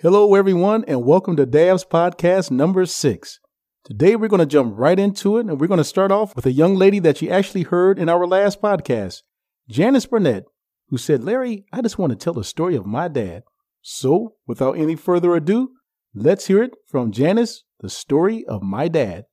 [0.00, 3.40] Hello, everyone, and welcome to DABS podcast number six.
[3.84, 6.46] Today, we're going to jump right into it, and we're going to start off with
[6.46, 9.22] a young lady that you actually heard in our last podcast,
[9.68, 10.44] Janice Burnett,
[10.88, 13.42] who said, Larry, I just want to tell the story of my dad.
[13.82, 15.70] So, without any further ado,
[16.14, 19.24] let's hear it from Janice, the story of my dad.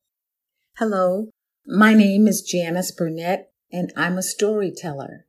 [0.78, 1.28] Hello,
[1.64, 5.26] my name is Janice Burnett, and I'm a storyteller.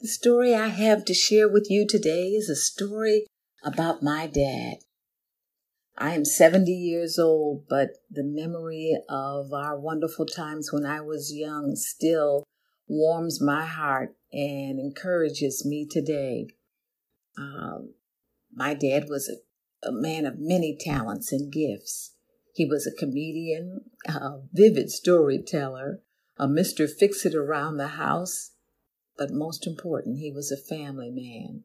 [0.00, 3.26] The story I have to share with you today is a story
[3.64, 4.76] about my dad.
[5.96, 11.34] I am 70 years old, but the memory of our wonderful times when I was
[11.34, 12.44] young still
[12.86, 16.46] warms my heart and encourages me today.
[17.36, 17.94] Um,
[18.54, 22.14] my dad was a, a man of many talents and gifts.
[22.54, 26.02] He was a comedian, a vivid storyteller,
[26.36, 26.88] a Mr.
[26.88, 28.52] Fix It around the house,
[29.18, 31.64] but most important, he was a family man.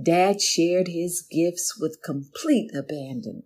[0.00, 3.44] Dad shared his gifts with complete abandon.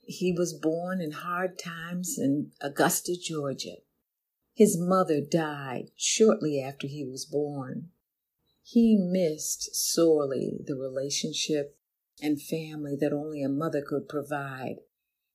[0.00, 3.76] He was born in hard times in Augusta, Georgia.
[4.54, 7.90] His mother died shortly after he was born.
[8.62, 11.76] He missed sorely the relationship
[12.22, 14.76] and family that only a mother could provide.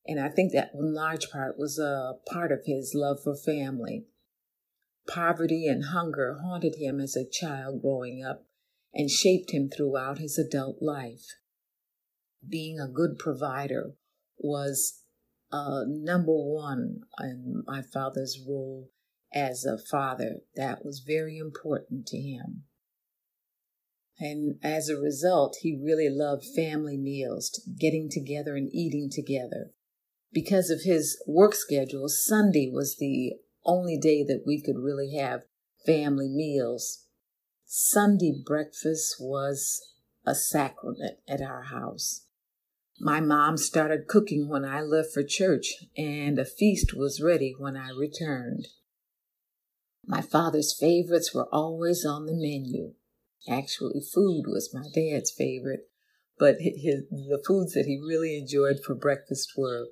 [0.07, 4.05] And I think that in large part was a part of his love for family.
[5.07, 8.45] Poverty and hunger haunted him as a child growing up
[8.93, 11.25] and shaped him throughout his adult life.
[12.47, 13.93] Being a good provider
[14.37, 15.01] was
[15.51, 18.89] uh, number one in my father's role
[19.33, 20.37] as a father.
[20.55, 22.63] That was very important to him.
[24.19, 29.71] And as a result, he really loved family meals, getting together and eating together.
[30.31, 33.33] Because of his work schedule, Sunday was the
[33.65, 35.43] only day that we could really have
[35.85, 37.05] family meals.
[37.65, 39.81] Sunday breakfast was
[40.25, 42.25] a sacrament at our house.
[42.99, 47.75] My mom started cooking when I left for church, and a feast was ready when
[47.75, 48.67] I returned.
[50.05, 52.93] My father's favorites were always on the menu.
[53.49, 55.89] Actually, food was my dad's favorite,
[56.37, 59.87] but his, the foods that he really enjoyed for breakfast were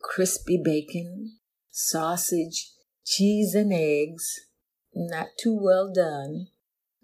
[0.00, 1.38] crispy bacon,
[1.70, 2.70] sausage,
[3.04, 4.46] cheese and eggs,
[4.94, 6.48] not too well done,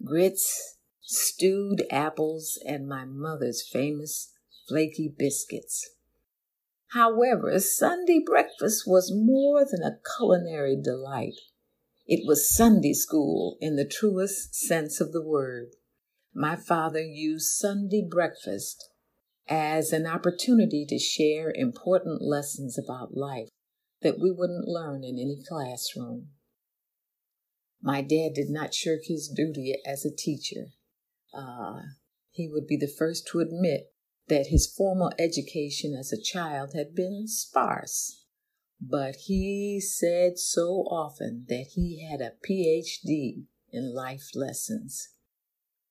[0.05, 4.33] grits, stewed apples, and my mother's famous
[4.69, 5.91] flaky biscuits.
[6.93, 11.35] However, Sunday breakfast was more than a culinary delight.
[12.07, 15.69] It was Sunday school in the truest sense of the word.
[16.35, 18.89] My father used Sunday breakfast
[19.49, 23.49] as an opportunity to share important lessons about life
[24.03, 26.29] that we wouldn't learn in any classroom.
[27.83, 30.67] My dad did not shirk his duty as a teacher.
[31.33, 31.81] Uh,
[32.31, 33.93] he would be the first to admit
[34.29, 38.25] that his formal education as a child had been sparse,
[38.81, 45.09] but he said so often that he had a PhD in life lessons.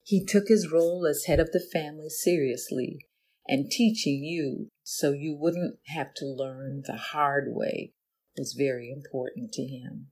[0.04, 3.06] He took his role as head of the family seriously
[3.48, 7.94] and teaching you so you wouldn't have to learn the hard way
[8.40, 10.08] was very important to him.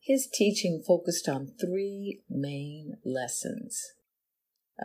[0.00, 3.80] His teaching focused on three main lessons.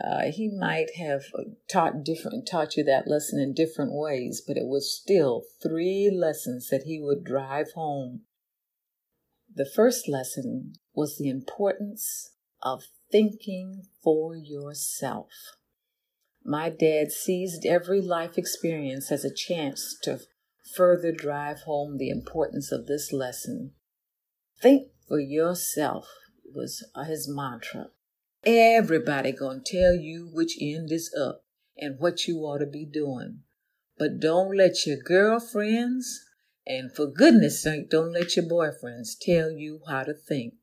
[0.02, 1.24] Uh, he might have
[1.70, 6.68] taught different taught you that lesson in different ways, but it was still three lessons
[6.70, 8.22] that he would drive home.
[9.54, 12.30] The first lesson was the importance
[12.62, 15.28] of thinking for yourself.
[16.44, 20.20] My dad seized every life experience as a chance to
[20.74, 23.72] further drive home the importance of this lesson.
[24.60, 26.08] Think for yourself
[26.54, 27.90] was his mantra.
[28.44, 31.44] Everybody gonna tell you which end is up
[31.76, 33.40] and what you ought to be doing.
[33.98, 36.24] But don't let your girlfriends,
[36.66, 40.54] and for goodness sake, don't let your boyfriends tell you how to think.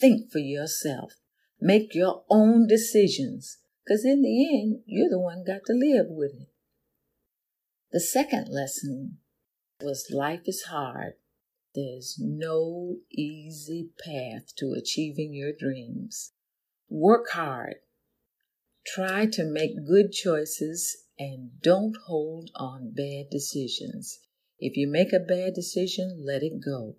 [0.00, 1.14] Think for yourself.
[1.60, 6.32] Make your own decisions, because in the end, you're the one got to live with
[6.32, 6.48] it.
[7.92, 9.18] The second lesson
[9.80, 11.14] was life is hard
[11.76, 16.32] there's no easy path to achieving your dreams.
[16.88, 17.74] Work hard.
[18.86, 24.20] Try to make good choices and don't hold on bad decisions.
[24.58, 26.96] If you make a bad decision, let it go.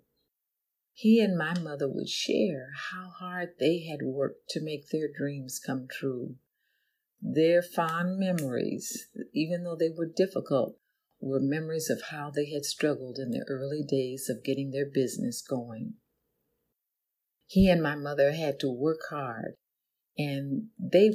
[0.92, 5.58] He and my mother would share how hard they had worked to make their dreams
[5.58, 6.36] come true.
[7.20, 10.76] Their fond memories, even though they were difficult,
[11.20, 15.42] were memories of how they had struggled in the early days of getting their business
[15.42, 15.94] going.
[17.46, 19.54] he and my mother had to work hard,
[20.16, 21.10] and they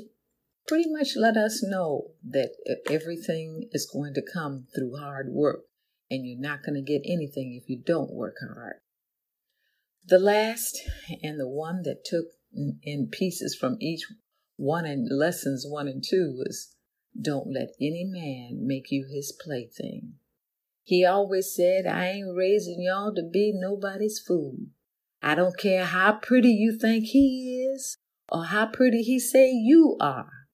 [0.67, 2.51] pretty much let us know that
[2.89, 5.65] everything is going to come through hard work,
[6.09, 8.77] and you're not going to get anything if you don't work hard.
[10.05, 10.81] The last
[11.21, 12.25] and the one that took
[12.83, 14.05] in pieces from each
[14.57, 16.75] one in lessons one and two was
[17.19, 20.13] don't let any man make you his plaything.
[20.83, 24.57] He always said, I ain't raising y'all to be nobody's fool.
[25.21, 29.95] I don't care how pretty you think he is or how pretty he say you
[30.01, 30.47] are,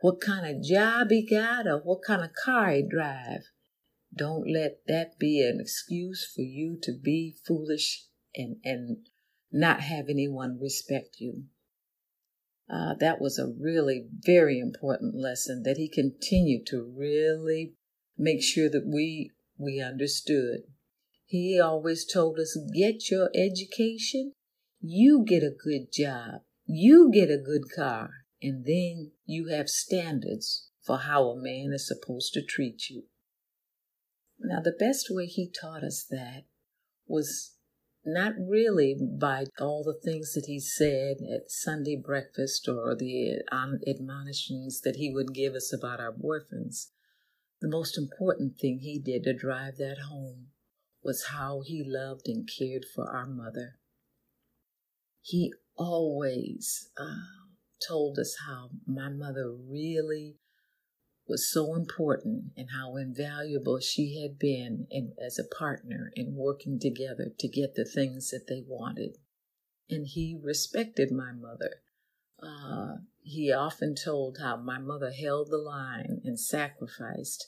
[0.00, 3.42] what kind of job he got or what kind of car he drive.
[4.16, 9.08] Don't let that be an excuse for you to be foolish and, and
[9.52, 11.44] not have anyone respect you.
[12.70, 17.74] Uh, that was a really very important lesson that he continued to really
[18.16, 20.60] make sure that we we understood.
[21.26, 24.32] He always told us, get your education,
[24.80, 28.10] you get a good job, you get a good car,
[28.42, 33.04] and then you have standards for how a man is supposed to treat you.
[34.38, 36.44] Now, the best way he taught us that
[37.06, 37.53] was
[38.04, 44.80] not really by all the things that he said at Sunday breakfast or the admonitions
[44.82, 46.88] that he would give us about our boyfriends.
[47.60, 50.48] The most important thing he did to drive that home
[51.02, 53.78] was how he loved and cared for our mother.
[55.22, 57.14] He always uh,
[57.88, 60.36] told us how my mother really
[61.26, 66.78] was so important and how invaluable she had been in, as a partner in working
[66.78, 69.16] together to get the things that they wanted.
[69.88, 71.82] And he respected my mother.
[72.42, 77.46] Uh, he often told how my mother held the line and sacrificed.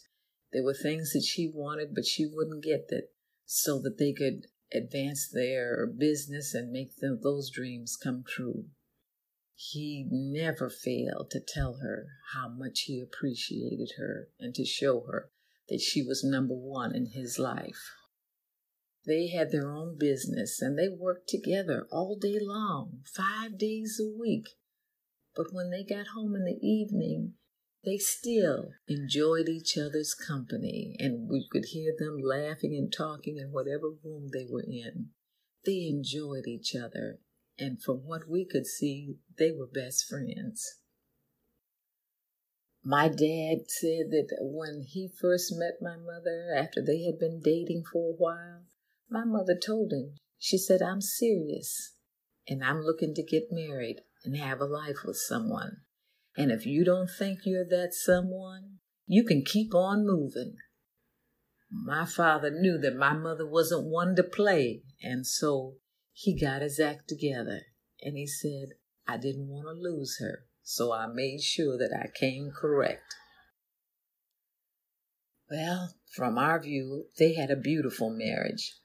[0.52, 3.08] There were things that she wanted, but she wouldn't get that
[3.44, 8.66] so that they could advance their business and make those dreams come true.
[9.58, 15.30] He never failed to tell her how much he appreciated her and to show her
[15.68, 17.90] that she was number one in his life.
[19.06, 24.18] They had their own business and they worked together all day long, five days a
[24.18, 24.48] week.
[25.34, 27.34] But when they got home in the evening,
[27.84, 33.52] they still enjoyed each other's company, and we could hear them laughing and talking in
[33.52, 35.10] whatever room they were in.
[35.64, 37.20] They enjoyed each other,
[37.58, 40.78] and from what we could see, they were best friends.
[42.82, 47.82] My dad said that when he first met my mother, after they had been dating
[47.90, 48.62] for a while,
[49.08, 51.94] my mother told him, she said, I'm serious
[52.48, 55.78] and I'm looking to get married and have a life with someone.
[56.36, 60.56] And if you don't think you're that someone, you can keep on moving.
[61.70, 65.76] My father knew that my mother wasn't one to play, and so
[66.18, 67.60] he got his act together
[68.00, 68.70] and he said,
[69.06, 73.14] I didn't want to lose her, so I made sure that I came correct.
[75.50, 78.78] Well, from our view, they had a beautiful marriage.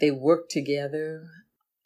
[0.00, 1.28] They worked together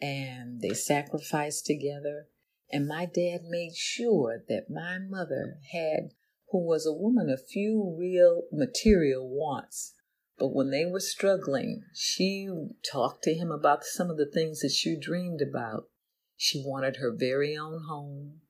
[0.00, 2.28] and they sacrificed together
[2.70, 6.14] and my dad made sure that my mother had,
[6.50, 9.94] who was a woman of few real material wants,
[10.38, 12.48] but when they were struggling, she
[12.90, 15.84] talked to him about some of the things that she dreamed about.
[16.36, 18.40] She wanted her very own home.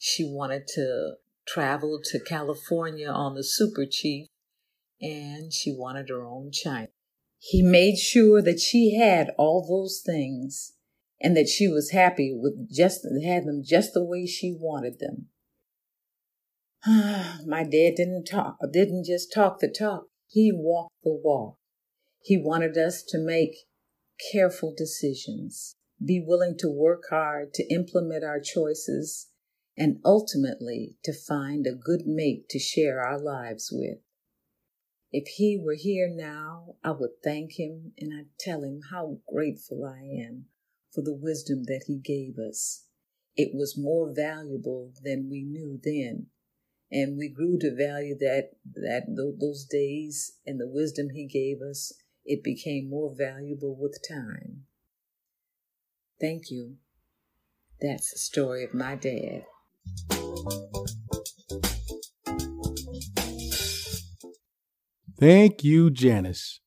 [0.00, 1.14] She wanted to
[1.46, 4.26] travel to California on the Super Chief,
[5.00, 6.88] and she wanted her own China.
[7.38, 10.72] He made sure that she had all those things
[11.20, 15.26] and that she was happy with just had them just the way she wanted them.
[17.46, 20.07] My dad didn't talk, didn't just talk the talk.
[20.28, 21.56] He walked the walk.
[22.22, 23.66] He wanted us to make
[24.30, 29.30] careful decisions, be willing to work hard to implement our choices,
[29.76, 33.98] and ultimately to find a good mate to share our lives with.
[35.10, 39.84] If he were here now, I would thank him and I'd tell him how grateful
[39.86, 40.46] I am
[40.92, 42.84] for the wisdom that he gave us.
[43.34, 46.26] It was more valuable than we knew then.
[46.90, 49.02] And we grew to value that, that
[49.40, 51.92] those days and the wisdom he gave us.
[52.24, 54.64] It became more valuable with time.
[56.20, 56.76] Thank you.
[57.80, 59.44] That's the story of my dad.
[65.18, 66.60] Thank you, Janice.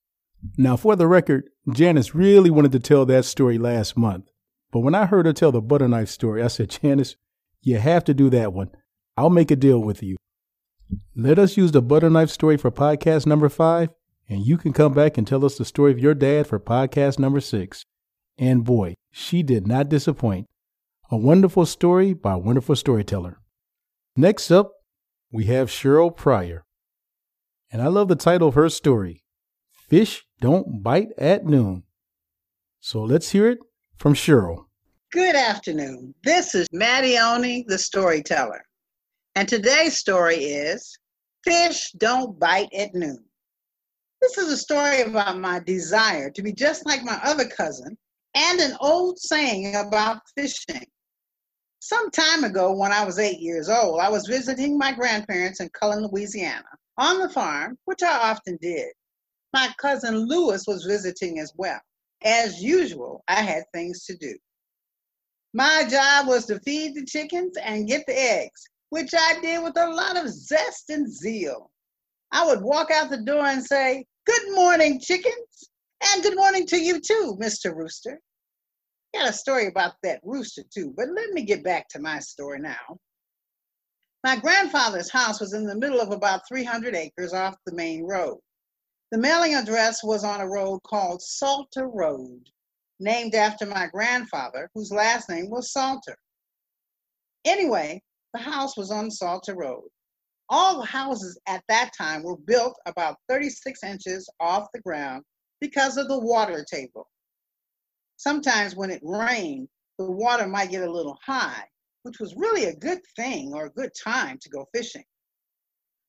[0.58, 4.26] Now, for the record, Janice really wanted to tell that story last month.
[4.72, 7.16] But when I heard her tell the butter knife story, I said, Janice,
[7.62, 8.72] you have to do that one.
[9.18, 10.18] I'll make a deal with you.
[11.16, 13.90] Let us use the butter knife story for podcast number five,
[14.30, 17.20] and you can come back and tell us the story of your dad for podcast
[17.20, 17.86] number six.
[18.38, 20.48] And boy, she did not disappoint.
[21.10, 23.40] A wonderful story by a wonderful storyteller.
[24.16, 24.72] Next up,
[25.32, 26.64] we have Sheryl Pryor.
[27.72, 29.24] And I love the title of her story
[29.90, 31.84] Fish Don't Bite at Noon.
[32.80, 33.60] So let's hear it
[33.98, 34.66] from Sheryl.
[35.12, 36.16] Good afternoon.
[36.24, 38.64] This is Mattione, the storyteller.
[39.34, 40.98] And today's story is
[41.46, 43.24] Fish Don't Bite at Noon.
[44.22, 47.98] This is a story about my desire to be just like my other cousin
[48.36, 50.86] and an old saying about fishing.
[51.80, 55.70] Some time ago, when I was eight years old, I was visiting my grandparents in
[55.70, 58.90] Cullen, Louisiana, on the farm, which I often did.
[59.54, 61.80] My cousin Lewis was visiting as well.
[62.22, 64.38] As usual, I had things to do.
[65.54, 69.78] My job was to feed the chickens and get the eggs, which I did with
[69.78, 71.72] a lot of zest and zeal.
[72.34, 75.70] I would walk out the door and say, Good morning, chickens,
[76.04, 77.74] and good morning to you too, Mr.
[77.74, 78.20] Rooster.
[79.14, 82.60] Got a story about that rooster too, but let me get back to my story
[82.60, 83.00] now.
[84.26, 88.40] My grandfather's house was in the middle of about 300 acres off the main road.
[89.12, 92.44] The mailing address was on a road called Salter Road,
[93.00, 96.18] named after my grandfather, whose last name was Salter.
[97.46, 98.02] Anyway,
[98.34, 99.88] the house was on Salter Road.
[100.50, 105.24] All the houses at that time were built about 36 inches off the ground
[105.60, 107.08] because of the water table.
[108.18, 111.64] Sometimes when it rained, the water might get a little high,
[112.04, 115.06] which was really a good thing or a good time to go fishing.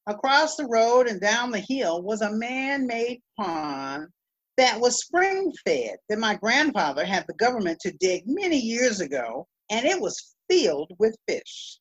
[0.06, 4.08] Across the road and down the hill was a man made pond
[4.56, 9.46] that was spring fed that my grandfather had the government to dig many years ago,
[9.70, 11.78] and it was filled with fish.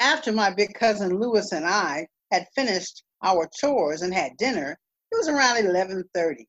[0.00, 4.78] After my big cousin Lewis and I had finished our chores and had dinner,
[5.10, 6.46] it was around 11:30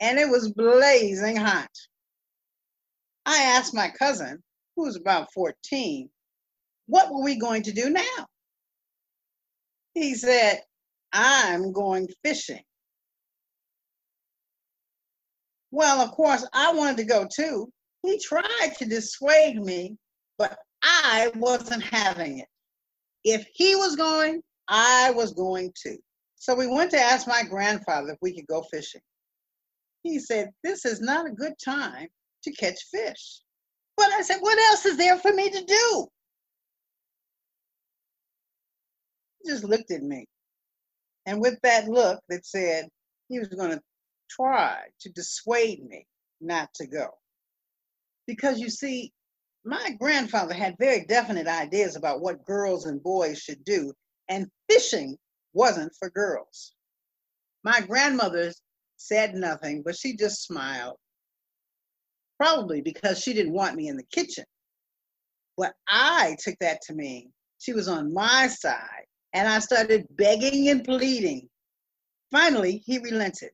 [0.00, 1.70] and it was blazing hot.
[3.24, 4.42] I asked my cousin,
[4.74, 6.10] who was about 14,
[6.86, 8.26] what were we going to do now?
[9.94, 10.62] He said,
[11.12, 12.62] I'm going fishing.
[15.70, 17.70] Well, of course, I wanted to go too.
[18.02, 19.96] He tried to dissuade me,
[20.36, 22.48] but I wasn't having it.
[23.24, 25.98] If he was going, I was going too.
[26.36, 29.00] So we went to ask my grandfather if we could go fishing.
[30.02, 32.08] He said, This is not a good time
[32.44, 33.40] to catch fish.
[33.96, 36.06] But I said, What else is there for me to do?
[39.42, 40.26] He just looked at me.
[41.26, 42.88] And with that look that said
[43.28, 43.80] he was going to
[44.30, 46.06] try to dissuade me
[46.40, 47.08] not to go.
[48.26, 49.12] Because you see,
[49.64, 53.92] my grandfather had very definite ideas about what girls and boys should do,
[54.28, 55.16] and fishing
[55.52, 56.74] wasn't for girls.
[57.64, 58.52] My grandmother
[58.96, 60.96] said nothing, but she just smiled.
[62.38, 64.44] Probably because she didn't want me in the kitchen.
[65.56, 70.70] But I took that to mean she was on my side, and I started begging
[70.70, 71.48] and pleading.
[72.32, 73.50] Finally, he relented.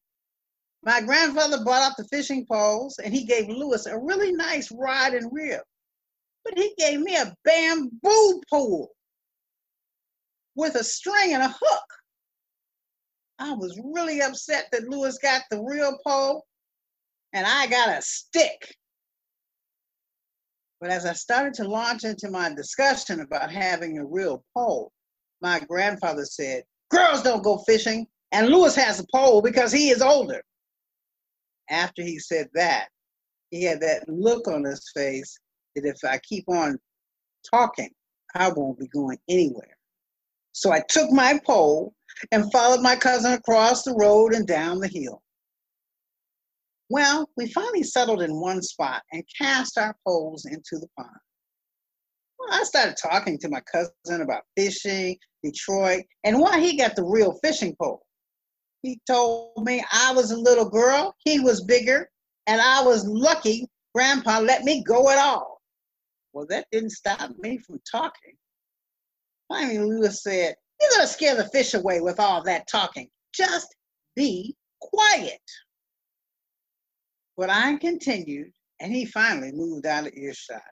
[0.82, 5.12] My grandfather brought out the fishing poles, and he gave Lewis a really nice rod
[5.12, 5.60] and reel.
[6.48, 8.90] But he gave me a bamboo pole
[10.54, 11.84] with a string and a hook.
[13.38, 16.44] I was really upset that Lewis got the real pole
[17.32, 18.74] and I got a stick.
[20.80, 24.90] But as I started to launch into my discussion about having a real pole,
[25.42, 30.00] my grandfather said, Girls don't go fishing, and Lewis has a pole because he is
[30.00, 30.40] older.
[31.68, 32.88] After he said that,
[33.50, 35.38] he had that look on his face
[35.74, 36.78] that if I keep on
[37.48, 37.90] talking,
[38.34, 39.76] I won't be going anywhere.
[40.52, 41.94] So I took my pole
[42.32, 45.22] and followed my cousin across the road and down the hill.
[46.90, 51.10] Well, we finally settled in one spot and cast our poles into the pond.
[52.38, 57.04] Well, I started talking to my cousin about fishing, Detroit, and why he got the
[57.04, 58.02] real fishing pole.
[58.82, 62.08] He told me I was a little girl, he was bigger,
[62.46, 65.57] and I was lucky Grandpa let me go at all.
[66.38, 68.36] Well, that didn't stop me from talking.
[69.48, 73.08] Finally, Lewis said, you're going to scare the fish away with all that talking.
[73.34, 73.74] Just
[74.14, 75.40] be quiet.
[77.36, 80.62] But I continued, and he finally moved out of earshot.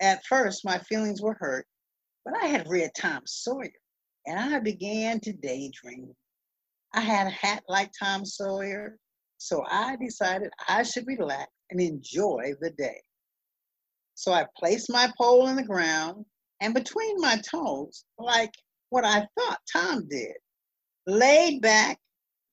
[0.00, 1.66] At first, my feelings were hurt,
[2.24, 3.72] but I had read Tom Sawyer,
[4.26, 6.14] and I began to daydream.
[6.92, 8.98] I had a hat like Tom Sawyer,
[9.38, 13.00] so I decided I should relax and enjoy the day.
[14.14, 16.24] So I placed my pole in the ground,
[16.60, 18.52] and between my toes, like
[18.90, 20.34] what I thought Tom did.
[21.06, 21.98] Laid back,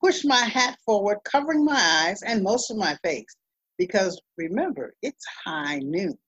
[0.02, 3.36] pushed my hat forward, covering my eyes and most of my face.
[3.78, 6.18] Because remember, it's high noon.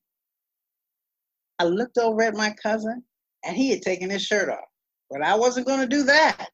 [1.59, 3.03] I looked over at my cousin
[3.45, 4.69] and he had taken his shirt off,
[5.11, 6.49] but I wasn't going to do that.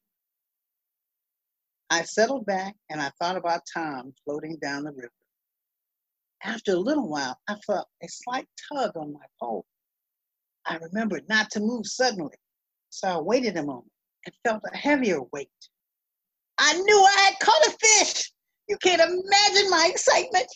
[1.89, 5.11] I settled back and I thought about Tom floating down the river.
[6.43, 9.65] After a little while, I felt a slight tug on my pole.
[10.65, 12.35] I remembered not to move suddenly,
[12.89, 13.91] so I waited a moment
[14.25, 15.49] and felt a heavier weight.
[16.57, 18.31] I knew I had caught a fish.
[18.67, 20.47] You can't imagine my excitement.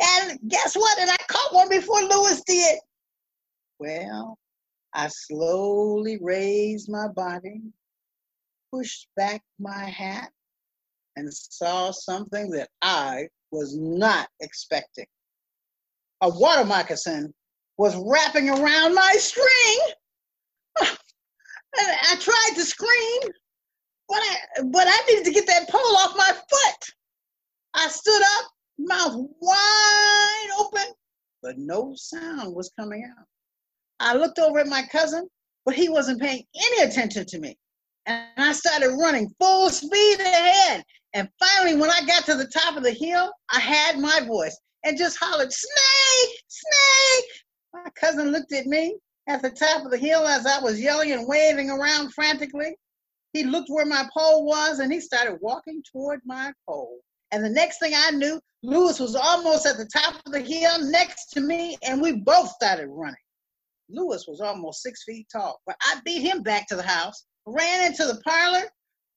[0.00, 0.98] And guess what?
[0.98, 2.78] And I caught one before Lewis did.
[3.78, 4.38] Well,
[4.94, 7.62] I slowly raised my body,
[8.72, 10.30] pushed back my hat,
[11.16, 15.06] and saw something that I was not expecting.
[16.22, 17.32] A water moccasin
[17.78, 19.78] was wrapping around my string.
[21.76, 23.20] I tried to scream,
[24.08, 26.94] but I, but I needed to get that pole off my foot.
[27.74, 30.94] I stood up, mouth wide open,
[31.42, 33.24] but no sound was coming out.
[34.00, 35.28] I looked over at my cousin,
[35.64, 37.56] but he wasn't paying any attention to me.
[38.06, 40.84] And I started running full speed ahead.
[41.14, 44.58] And finally, when I got to the top of the hill, I had my voice
[44.84, 46.38] and just hollered, Snake!
[46.48, 47.30] Snake!
[47.74, 48.96] My cousin looked at me
[49.28, 52.76] at the top of the hill as I was yelling and waving around frantically.
[53.32, 57.00] He looked where my pole was and he started walking toward my pole.
[57.30, 60.90] And the next thing I knew, Lewis was almost at the top of the hill
[60.90, 63.16] next to me, and we both started running.
[63.88, 67.86] Lewis was almost six feet tall, but I beat him back to the house, ran
[67.86, 68.70] into the parlor,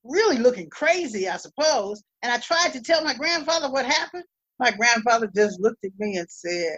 [0.06, 2.04] really looking crazy, I suppose.
[2.22, 4.24] And I tried to tell my grandfather what happened.
[4.60, 6.78] My grandfather just looked at me and said,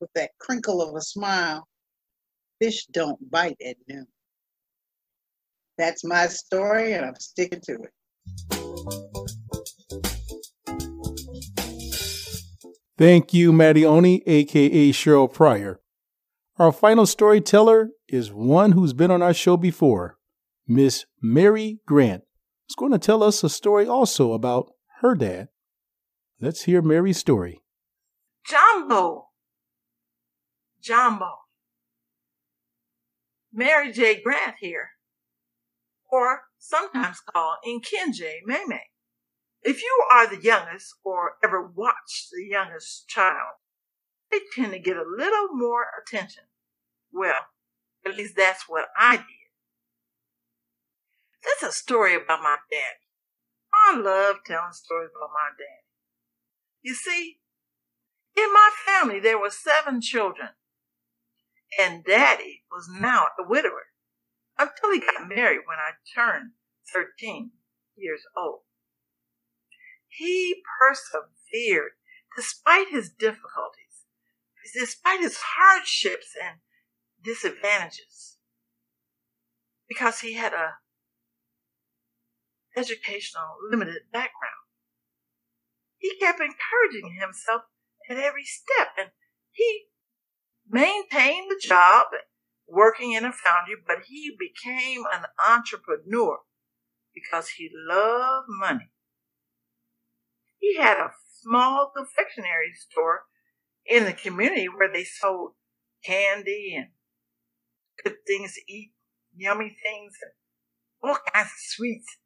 [0.00, 1.66] with that crinkle of a smile,
[2.60, 4.06] fish don't bite at noon.
[5.78, 7.90] That's my story, and I'm sticking to it.
[12.98, 15.80] Thank you, Maddie Oni, aka Sheryl Pryor.
[16.58, 20.16] Our final storyteller is one who's been on our show before,
[20.66, 22.24] Miss Mary Grant,
[22.66, 25.48] who's going to tell us a story also about her dad.
[26.40, 27.62] Let's hear Mary's story.
[28.48, 29.28] Jambo.
[30.82, 31.30] Jambo.
[33.52, 34.20] Mary J.
[34.20, 34.90] Grant here,
[36.10, 38.80] or sometimes called Nkenje Meme.
[39.62, 43.56] If you are the youngest or ever watched the youngest child,
[44.30, 46.44] they tend to get a little more attention.
[47.12, 47.46] Well,
[48.04, 49.24] at least that's what I did.
[51.46, 52.96] That's a story about my dad.
[53.72, 55.82] I love telling stories about my dad.
[56.82, 57.38] You see,
[58.36, 60.50] in my family there were seven children,
[61.78, 63.86] and daddy was now a widower
[64.58, 66.52] until he got married when I turned
[66.92, 67.50] 13
[67.96, 68.60] years old.
[70.08, 71.92] He persevered
[72.36, 74.04] despite his difficulties,
[74.74, 76.58] despite his hardships and
[77.22, 78.38] disadvantages,
[79.88, 80.74] because he had a
[82.76, 84.54] educational limited background.
[85.98, 87.62] He kept encouraging himself
[88.10, 89.10] at every step, and
[89.50, 89.86] he
[90.68, 92.06] maintained the job
[92.68, 96.38] working in a foundry, but he became an entrepreneur
[97.14, 98.90] because he loved money.
[100.58, 101.12] He had a
[101.42, 103.24] small confectionery store
[103.86, 105.52] in the community where they sold
[106.04, 106.88] candy and
[108.02, 108.92] good things to eat,
[109.34, 110.32] yummy things, and
[111.02, 112.18] all kinds of sweets,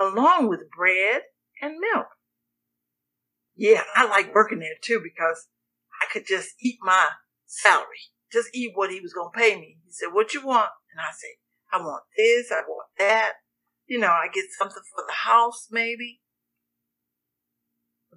[0.00, 1.22] along with bread
[1.60, 2.06] and milk.
[3.56, 5.48] Yeah, I like working there too because
[6.02, 7.08] I could just eat my
[7.46, 9.78] salary, just eat what he was going to pay me.
[9.84, 10.70] He said, What you want?
[10.92, 11.36] And I said,
[11.72, 13.34] I want this, I want that.
[13.86, 16.20] You know, I get something for the house maybe.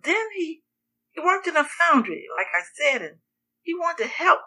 [0.04, 0.64] Then he
[1.12, 3.18] he worked in a foundry, like I said, and
[3.62, 4.42] he wanted to help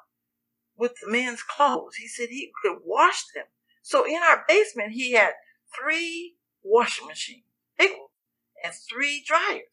[0.76, 1.96] with the men's clothes.
[1.96, 3.44] He said he could wash them.
[3.82, 5.32] So in our basement, he had
[5.78, 7.42] three washing machine
[8.62, 9.68] and three dryers.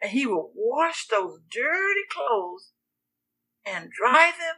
[0.00, 2.72] And he would wash those dirty clothes
[3.64, 4.56] and dry them,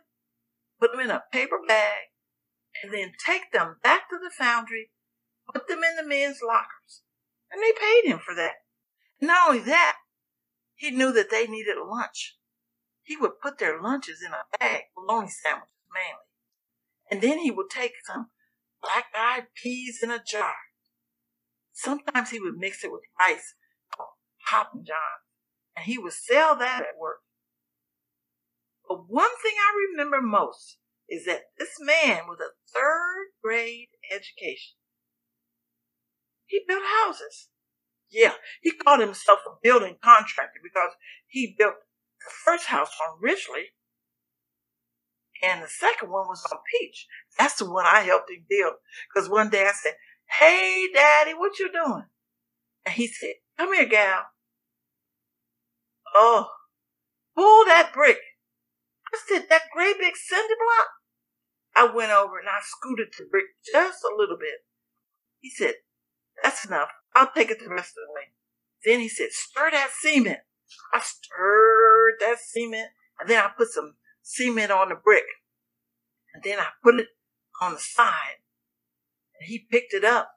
[0.81, 2.09] put them in a paper bag,
[2.83, 4.91] and then take them back to the foundry,
[5.53, 7.03] put them in the men's lockers.
[7.53, 8.55] And they paid him for that.
[9.21, 9.97] And not only that,
[10.75, 12.37] he knew that they needed lunch.
[13.03, 16.25] He would put their lunches in a bag, bologna sandwiches mainly.
[17.11, 18.31] And then he would take some
[18.83, 20.55] black eyed peas in a jar.
[21.75, 23.55] Sometimes he would mix it with rice
[23.95, 24.11] called
[24.47, 25.19] Hoppin' John,
[25.77, 27.19] and he would sell that at work.
[28.89, 34.77] But one thing I remember most is that this man with a third grade education.
[36.47, 37.49] He built houses.
[38.11, 40.93] Yeah, he called himself a building contractor because
[41.27, 41.75] he built
[42.21, 43.73] the first house on Ridgely
[45.43, 47.09] And the second one was on Peach.
[47.37, 48.75] That's the one I helped him build.
[49.13, 49.95] Because one day I said,
[50.39, 52.05] Hey, Daddy, what you doing?
[52.85, 54.23] And he said, Come here, gal.
[56.15, 56.49] Oh,
[57.37, 58.19] pull that brick.
[59.13, 60.89] I said, That great big cinder block?
[61.77, 64.65] I went over and I scooted the brick just a little bit.
[65.41, 65.75] He said,
[66.43, 66.91] That's enough.
[67.15, 68.33] I'll take it the rest of the way.
[68.85, 70.41] Then he said, Stir that cement.
[70.93, 75.25] I stirred that cement and then I put some cement on the brick.
[76.35, 77.09] And then I put it
[77.61, 78.34] on the side.
[79.45, 80.31] He picked it up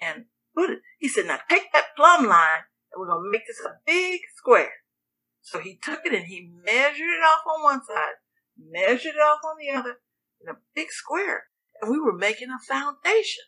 [0.00, 0.80] and put it.
[0.98, 4.20] He said, now take that plumb line and we're going to make this a big
[4.36, 4.72] square.
[5.42, 8.16] So he took it and he measured it off on one side,
[8.58, 9.96] measured it off on the other
[10.40, 11.44] in a big square.
[11.80, 13.44] And we were making a foundation.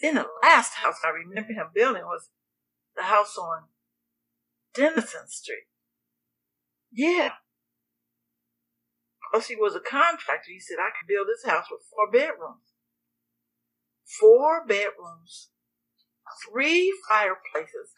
[0.00, 2.30] Then the last house I remember him building was
[2.96, 3.64] the house on
[4.74, 5.68] Denison Street.
[6.90, 7.30] Yeah.
[9.30, 10.50] Plus he was a contractor.
[10.50, 12.71] He said, I could build this house with four bedrooms.
[14.20, 15.50] Four bedrooms,
[16.48, 17.92] three fireplaces,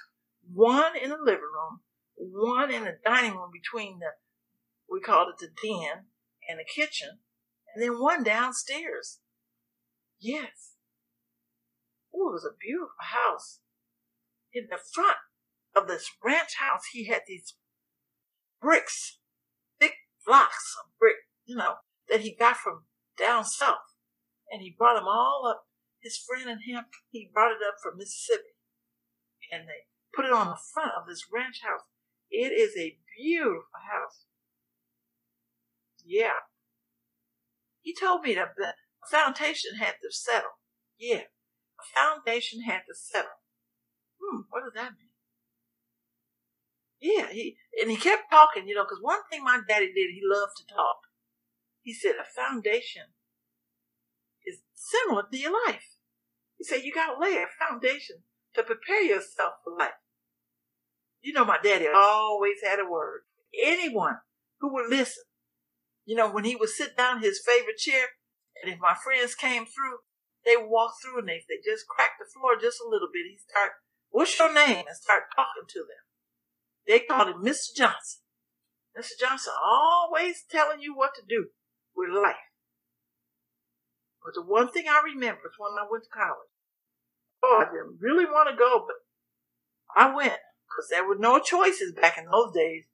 [0.53, 1.81] one in the living room,
[2.16, 4.12] one in the dining room between the,
[4.88, 6.07] we called it the den
[6.48, 7.18] and the kitchen,
[7.74, 9.18] and then one downstairs.
[10.20, 10.77] Yes.
[12.14, 13.61] Oh, it was a beautiful house.
[14.53, 15.16] In the front
[15.74, 17.55] of this ranch house, he had these
[18.62, 19.18] bricks,
[19.81, 21.74] thick blocks of brick, you know,
[22.09, 22.85] that he got from
[23.18, 23.96] down south.
[24.50, 25.66] And he brought them all up.
[26.05, 28.53] His friend and him, he brought it up from Mississippi.
[29.51, 31.88] And they put it on the front of this ranch house.
[32.31, 34.27] It is a beautiful house.
[36.05, 36.45] Yeah.
[37.81, 38.75] He told me that the
[39.11, 40.61] foundation had to settle.
[40.99, 41.33] Yeah.
[41.81, 43.40] A foundation had to settle.
[44.21, 45.09] Hmm, what does that mean?
[47.01, 50.21] Yeah, he and he kept talking, you know, because one thing my daddy did, he
[50.25, 50.97] loved to talk.
[51.83, 53.12] He said a foundation
[54.47, 55.93] is similar to your life.
[56.64, 58.24] He said you got to lay a foundation
[58.55, 60.00] to prepare yourself for life.
[61.20, 63.20] You know, my daddy always had a word.
[63.62, 64.16] Anyone
[64.61, 65.24] who would listen,
[66.07, 68.16] you know, when he would sit down in his favorite chair,
[68.62, 70.09] and if my friends came through,
[70.46, 73.29] they would walk through and they, they just cracked the floor just a little bit.
[73.29, 73.72] He'd start,
[74.09, 74.87] what's your name?
[74.88, 76.05] And start talking to them.
[76.88, 77.77] They called him Mr.
[77.77, 78.24] Johnson.
[78.98, 79.20] Mr.
[79.20, 81.48] Johnson always telling you what to do
[81.94, 82.48] with life.
[84.24, 86.54] But the one thing I remember is when I went to college.
[87.46, 88.96] Oh, I didn't really want to go, but
[89.94, 90.33] I went
[90.64, 92.85] because there were no choices back in those days.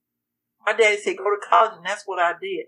[0.67, 2.67] My daddy said go to college, and that's what I did.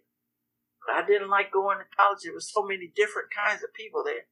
[0.86, 2.20] But I didn't like going to college.
[2.22, 4.30] There was so many different kinds of people there,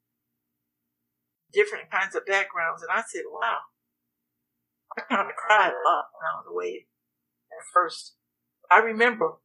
[1.52, 3.58] different kinds of backgrounds, and I said, "Wow,
[4.96, 6.86] I kind of cried a lot when I was away
[7.50, 8.14] at first.
[8.70, 9.38] I remember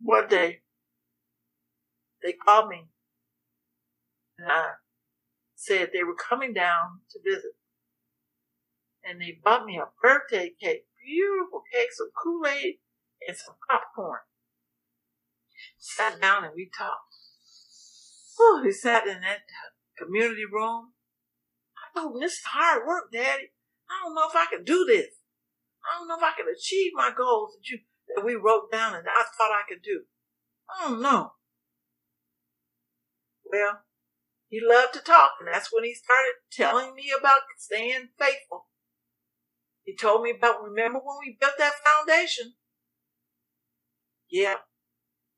[0.00, 0.60] one day
[2.22, 2.88] they called me
[4.38, 4.72] and I
[5.58, 7.58] said they were coming down to visit.
[9.04, 12.78] And they bought me a birthday cake, beautiful cake, some Kool-Aid
[13.26, 14.20] and some popcorn.
[15.76, 17.12] Sat down and we talked.
[18.38, 19.40] Oh, we sat in that
[19.98, 20.92] community room.
[21.76, 23.50] I told him, this is hard work, Daddy.
[23.90, 25.08] I don't know if I can do this.
[25.82, 27.78] I don't know if I can achieve my goals that you
[28.14, 30.02] that we wrote down and I thought I could do.
[30.70, 31.32] I don't know.
[33.44, 33.80] Well,
[34.48, 38.66] he loved to talk, and that's when he started telling me about staying faithful.
[39.84, 42.54] He told me about remember when we built that foundation?
[44.30, 44.56] Yeah,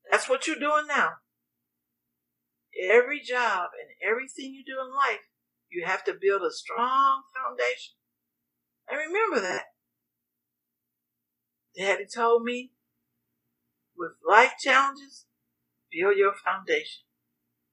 [0.09, 1.11] that's what you're doing now.
[2.81, 5.27] Every job and everything you do in life,
[5.69, 7.95] you have to build a strong foundation.
[8.89, 9.65] And remember that.
[11.77, 12.71] Daddy told me,
[13.95, 15.25] with life challenges,
[15.91, 17.03] build your foundation.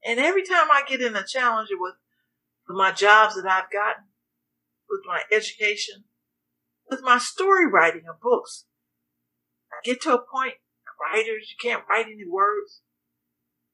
[0.05, 1.95] And every time I get in a challenge with,
[2.69, 4.05] my jobs that I've gotten,
[4.89, 6.05] with my education,
[6.89, 8.67] with my story writing of books,
[9.73, 10.55] I get to a point,
[11.01, 12.83] writers, you can't write any words.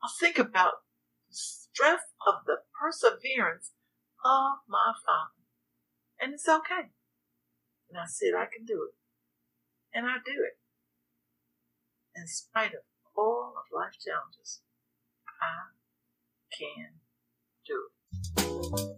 [0.03, 0.85] I'll think about
[1.29, 3.73] the strength of the perseverance
[4.25, 5.43] of my father.
[6.21, 6.91] And it's okay.
[7.91, 8.95] And I said, I can do it.
[9.97, 10.59] And I do it.
[12.17, 12.83] In spite of
[13.17, 14.61] all of life's challenges,
[15.41, 15.75] I
[16.59, 16.91] can
[17.67, 18.95] do it.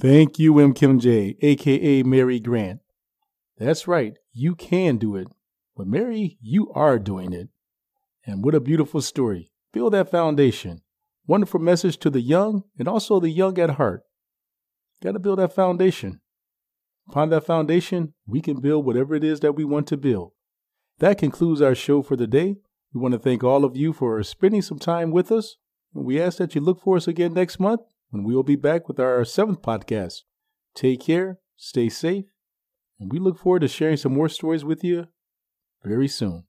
[0.00, 0.72] Thank you, M.
[0.72, 2.80] Kim J, aka Mary Grant.
[3.58, 5.28] That's right, you can do it.
[5.76, 7.48] But Mary, you are doing it.
[8.24, 9.50] And what a beautiful story.
[9.72, 10.82] Build that foundation.
[11.26, 14.02] Wonderful message to the young and also the young at heart.
[15.02, 16.20] Got to build that foundation.
[17.08, 20.32] Upon that foundation, we can build whatever it is that we want to build.
[20.98, 22.56] That concludes our show for the day.
[22.92, 25.56] We want to thank all of you for spending some time with us.
[25.94, 28.56] And we ask that you look for us again next month when we will be
[28.56, 30.22] back with our seventh podcast.
[30.74, 32.26] Take care, stay safe,
[32.98, 35.08] and we look forward to sharing some more stories with you
[35.84, 36.44] very soon.